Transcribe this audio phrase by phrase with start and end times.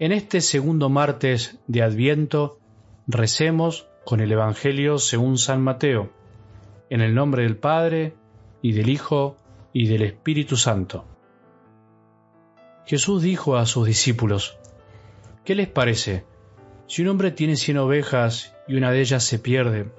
[0.00, 2.58] En este segundo martes de Adviento
[3.06, 6.10] recemos con el Evangelio según San Mateo,
[6.88, 8.14] en el nombre del Padre,
[8.62, 9.36] y del Hijo,
[9.74, 11.04] y del Espíritu Santo.
[12.86, 14.56] Jesús dijo a sus discípulos,
[15.44, 16.24] ¿Qué les parece?
[16.86, 19.92] Si un hombre tiene cien ovejas y una de ellas se pierde,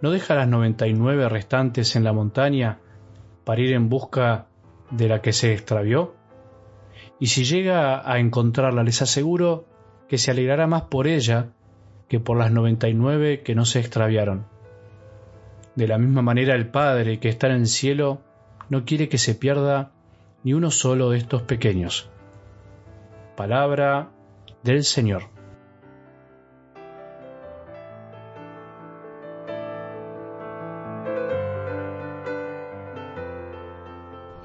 [0.00, 2.80] ¿no deja las noventa y nueve restantes en la montaña
[3.44, 4.48] para ir en busca
[4.90, 6.16] de la que se extravió?
[7.20, 9.66] Y si llega a encontrarla, les aseguro
[10.08, 11.52] que se alegrará más por ella
[12.08, 14.46] que por las noventa y nueve que no se extraviaron.
[15.76, 18.22] De la misma manera el Padre que está en el cielo
[18.70, 19.92] no quiere que se pierda
[20.42, 22.10] ni uno solo de estos pequeños.
[23.36, 24.10] Palabra
[24.62, 25.24] del Señor.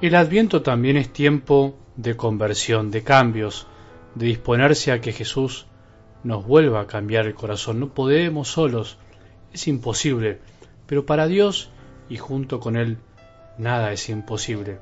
[0.02, 3.66] El adviento también es tiempo de conversión, de cambios,
[4.14, 5.66] de disponerse a que Jesús
[6.24, 7.80] nos vuelva a cambiar el corazón.
[7.80, 8.98] No podemos solos,
[9.52, 10.40] es imposible,
[10.86, 11.70] pero para Dios
[12.08, 12.98] y junto con Él
[13.58, 14.78] nada es imposible.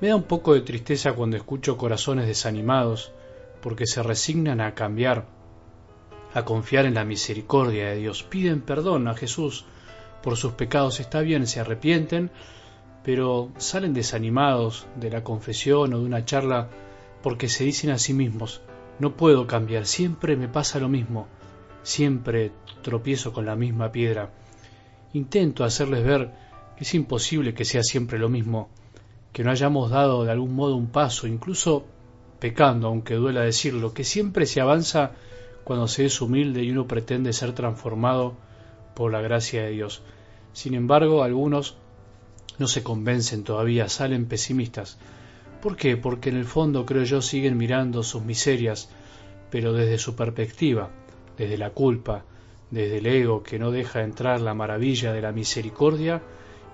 [0.00, 3.12] Me da un poco de tristeza cuando escucho corazones desanimados
[3.60, 5.26] porque se resignan a cambiar,
[6.34, 8.22] a confiar en la misericordia de Dios.
[8.24, 9.64] Piden perdón a Jesús
[10.22, 12.30] por sus pecados, está bien, se arrepienten,
[13.04, 16.68] pero salen desanimados de la confesión o de una charla
[17.22, 18.62] porque se dicen a sí mismos,
[18.98, 21.26] no puedo cambiar, siempre me pasa lo mismo,
[21.82, 24.30] siempre tropiezo con la misma piedra.
[25.12, 26.30] Intento hacerles ver
[26.76, 28.68] que es imposible que sea siempre lo mismo,
[29.32, 31.84] que no hayamos dado de algún modo un paso, incluso
[32.38, 35.12] pecando, aunque duela decirlo, que siempre se avanza
[35.64, 38.34] cuando se es humilde y uno pretende ser transformado
[38.94, 40.02] por la gracia de Dios.
[40.52, 41.76] Sin embargo, algunos
[42.58, 44.98] no se convencen todavía, salen pesimistas.
[45.60, 45.96] ¿Por qué?
[45.96, 48.90] Porque en el fondo, creo yo, siguen mirando sus miserias,
[49.50, 50.90] pero desde su perspectiva,
[51.36, 52.24] desde la culpa,
[52.70, 56.22] desde el ego que no deja entrar la maravilla de la misericordia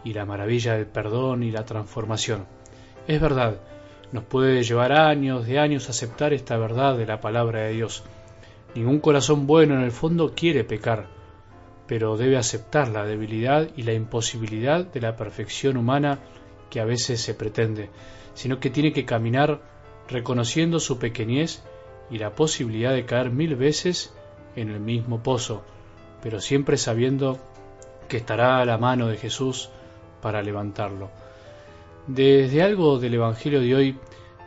[0.05, 2.47] y la maravilla del perdón y la transformación.
[3.07, 3.61] Es verdad,
[4.13, 8.05] nos puede llevar años de años aceptar esta verdad de la palabra de Dios.
[8.75, 11.09] Ningún corazón bueno en el fondo quiere pecar,
[11.89, 16.19] pero debe aceptar la debilidad y la imposibilidad de la perfección humana
[16.71, 17.89] que a veces se pretende,
[18.35, 19.61] sino que tiene que caminar
[20.07, 21.63] reconociendo su pequeñez
[22.11, 24.13] y la posibilidad de caer mil veces
[24.55, 25.65] en el mismo pozo,
[26.23, 27.39] pero siempre sabiendo
[28.07, 29.71] que estará a la mano de Jesús
[30.21, 31.11] para levantarlo.
[32.07, 33.99] Desde algo del Evangelio de hoy,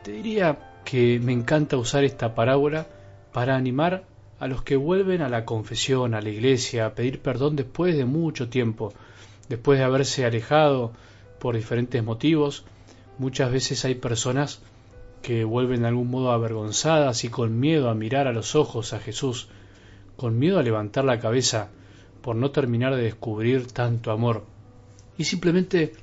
[0.03, 2.87] te diría que me encanta usar esta parábola
[3.31, 4.03] para animar
[4.41, 8.05] a los que vuelven a la confesión, a la iglesia, a pedir perdón después de
[8.05, 8.91] mucho tiempo,
[9.49, 10.93] después de haberse alejado
[11.37, 12.65] por diferentes motivos.
[13.19, 14.59] Muchas veces hay personas
[15.21, 18.99] que vuelven de algún modo avergonzadas y con miedo a mirar a los ojos a
[18.99, 19.47] Jesús,
[20.17, 21.69] con miedo a levantar la cabeza
[22.23, 24.43] por no terminar de descubrir tanto amor.
[25.19, 25.93] Y simplemente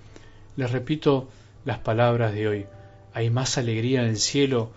[0.55, 1.29] les repito
[1.65, 2.67] las palabras de hoy.
[3.15, 4.71] Hay más alegría en el cielo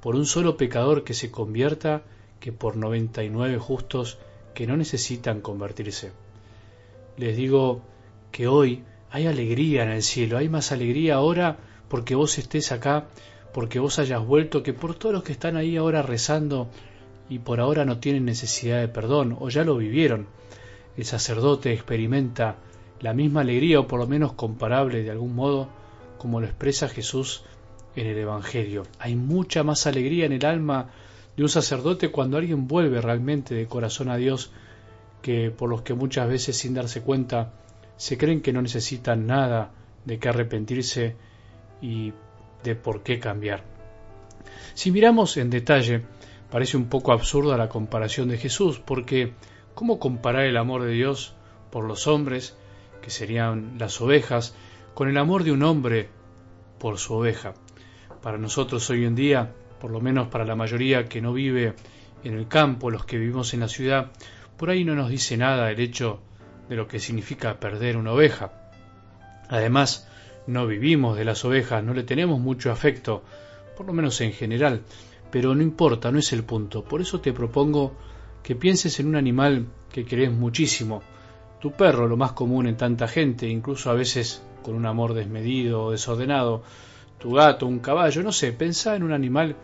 [0.00, 2.04] por un solo pecador que se convierta
[2.40, 4.18] que por noventa y nueve justos
[4.54, 6.12] que no necesitan convertirse.
[7.16, 7.82] Les digo
[8.30, 13.06] que hoy hay alegría en el cielo, hay más alegría ahora porque vos estés acá,
[13.52, 16.68] porque vos hayas vuelto, que por todos los que están ahí ahora rezando
[17.28, 20.26] y por ahora no tienen necesidad de perdón o ya lo vivieron.
[20.96, 22.56] El sacerdote experimenta
[23.00, 25.68] la misma alegría o por lo menos comparable de algún modo
[26.18, 27.44] como lo expresa Jesús
[27.96, 28.82] en el Evangelio.
[28.98, 30.90] Hay mucha más alegría en el alma
[31.38, 34.50] de un sacerdote cuando alguien vuelve realmente de corazón a Dios
[35.22, 37.52] que por los que muchas veces sin darse cuenta
[37.96, 39.70] se creen que no necesitan nada
[40.04, 41.14] de qué arrepentirse
[41.80, 42.12] y
[42.64, 43.62] de por qué cambiar.
[44.74, 46.02] Si miramos en detalle,
[46.50, 49.34] parece un poco absurda la comparación de Jesús, porque
[49.76, 51.34] ¿cómo comparar el amor de Dios
[51.70, 52.56] por los hombres,
[53.00, 54.56] que serían las ovejas,
[54.92, 56.08] con el amor de un hombre
[56.80, 57.54] por su oveja?
[58.22, 61.74] Para nosotros hoy en día por lo menos para la mayoría que no vive
[62.24, 64.10] en el campo, los que vivimos en la ciudad,
[64.56, 66.20] por ahí no nos dice nada el hecho
[66.68, 68.52] de lo que significa perder una oveja.
[69.48, 70.08] Además,
[70.46, 73.22] no vivimos de las ovejas, no le tenemos mucho afecto,
[73.76, 74.82] por lo menos en general,
[75.30, 76.84] pero no importa, no es el punto.
[76.84, 77.94] Por eso te propongo
[78.42, 81.02] que pienses en un animal que querés muchísimo,
[81.60, 85.84] tu perro, lo más común en tanta gente, incluso a veces con un amor desmedido
[85.84, 86.62] o desordenado,
[87.18, 89.56] tu gato, un caballo, no sé, pensá en un animal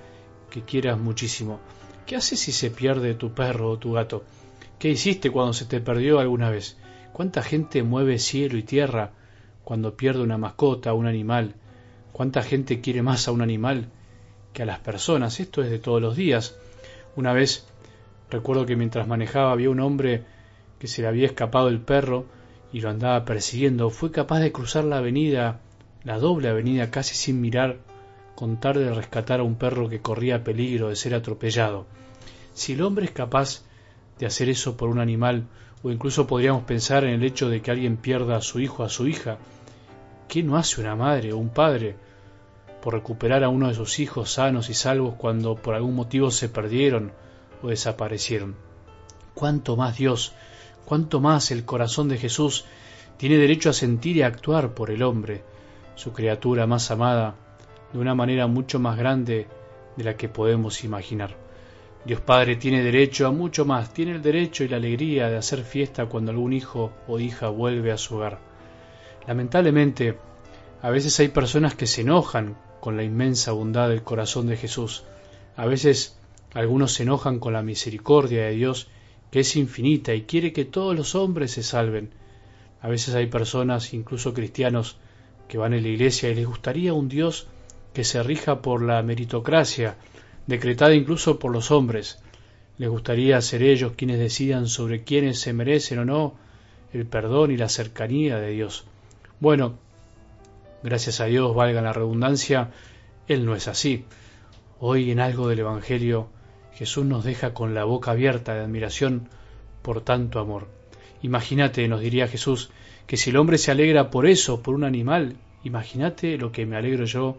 [0.50, 1.60] que quieras muchísimo.
[2.06, 4.24] ¿Qué haces si se pierde tu perro o tu gato?
[4.78, 6.76] ¿Qué hiciste cuando se te perdió alguna vez?
[7.12, 9.12] ¿Cuánta gente mueve cielo y tierra
[9.62, 11.54] cuando pierde una mascota, un animal?
[12.12, 13.88] ¿Cuánta gente quiere más a un animal
[14.52, 15.40] que a las personas?
[15.40, 16.56] Esto es de todos los días.
[17.16, 17.66] Una vez
[18.30, 20.24] recuerdo que mientras manejaba había un hombre
[20.78, 22.26] que se le había escapado el perro
[22.72, 23.90] y lo andaba persiguiendo.
[23.90, 25.60] Fue capaz de cruzar la avenida,
[26.04, 27.78] la doble avenida, casi sin mirar,
[28.34, 31.86] con tal de rescatar a un perro que corría peligro de ser atropellado.
[32.52, 33.62] Si el hombre es capaz
[34.18, 35.46] de hacer eso por un animal,
[35.82, 38.86] o incluso podríamos pensar en el hecho de que alguien pierda a su hijo o
[38.86, 39.38] a su hija,
[40.28, 41.96] ¿qué no hace una madre o un padre
[42.82, 46.48] por recuperar a uno de sus hijos sanos y salvos cuando por algún motivo se
[46.48, 47.12] perdieron
[47.62, 48.56] o desaparecieron?
[49.34, 50.32] ¿Cuánto más Dios,
[50.84, 52.64] cuánto más el corazón de Jesús
[53.16, 55.42] tiene derecho a sentir y a actuar por el hombre,
[55.94, 57.35] su criatura más amada,
[57.93, 59.46] de una manera mucho más grande
[59.96, 61.37] de la que podemos imaginar?
[62.05, 65.64] Dios Padre tiene derecho a mucho más, tiene el derecho y la alegría de hacer
[65.64, 68.41] fiesta cuando algún hijo o hija vuelve a su hogar.
[69.26, 70.19] Lamentablemente,
[70.82, 75.05] a veces hay personas que se enojan con la inmensa bondad del corazón de Jesús.
[75.56, 76.19] A veces
[76.52, 78.88] algunos se enojan con la misericordia de Dios,
[79.31, 82.11] que es infinita y quiere que todos los hombres se salven.
[82.82, 84.99] A veces hay personas, incluso cristianos,
[85.54, 87.46] que van a la iglesia y les gustaría un Dios
[87.92, 89.94] que se rija por la meritocracia,
[90.48, 92.18] decretada incluso por los hombres.
[92.76, 96.34] Les gustaría ser ellos quienes decidan sobre quienes se merecen o no
[96.92, 98.84] el perdón y la cercanía de Dios.
[99.38, 99.78] Bueno,
[100.82, 102.72] gracias a Dios, valga la redundancia,
[103.28, 104.06] Él no es así.
[104.80, 106.30] Hoy en algo del Evangelio
[106.72, 109.28] Jesús nos deja con la boca abierta de admiración
[109.82, 110.66] por tanto amor.
[111.25, 112.69] Imagínate, nos diría Jesús,
[113.06, 116.76] que si el hombre se alegra por eso, por un animal, imagínate lo que me
[116.76, 117.38] alegro yo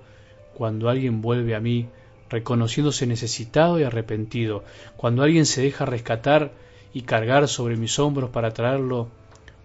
[0.55, 1.85] cuando alguien vuelve a mí
[2.27, 4.63] reconociéndose necesitado y arrepentido,
[4.97, 6.51] cuando alguien se deja rescatar
[6.95, 9.09] y cargar sobre mis hombros para traerlo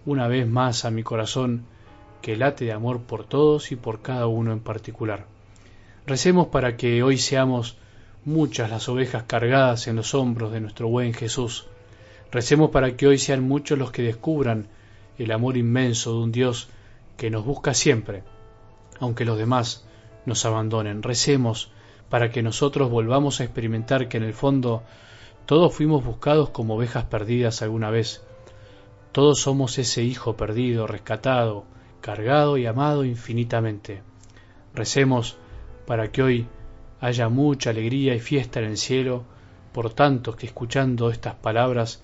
[0.05, 1.65] una vez más a mi corazón
[2.21, 5.25] que late de amor por todos y por cada uno en particular.
[6.05, 7.75] Recemos para que hoy seamos
[8.23, 11.65] muchas las ovejas cargadas en los hombros de nuestro buen Jesús.
[12.31, 14.67] Recemos para que hoy sean muchos los que descubran
[15.17, 16.69] el amor inmenso de un Dios
[17.17, 18.23] que nos busca siempre,
[18.99, 19.85] aunque los demás
[20.25, 21.03] nos abandonen.
[21.03, 21.71] Recemos
[22.09, 24.83] para que nosotros volvamos a experimentar que en el fondo
[25.45, 28.23] todos fuimos buscados como ovejas perdidas alguna vez.
[29.11, 31.65] Todos somos ese hijo perdido, rescatado,
[31.99, 34.03] cargado y amado infinitamente.
[34.73, 35.37] Recemos
[35.85, 36.47] para que hoy
[37.01, 39.25] haya mucha alegría y fiesta en el cielo
[39.73, 42.03] por tantos que escuchando estas palabras